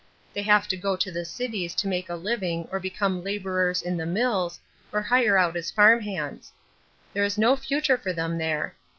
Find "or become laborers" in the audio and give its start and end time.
2.71-3.83